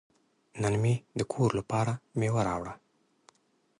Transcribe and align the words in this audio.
نن 0.61 0.73
مې 0.81 0.93
د 1.19 1.21
کور 1.33 1.49
لپاره 1.59 1.93
میوه 2.19 2.41
راوړه. 2.49 2.73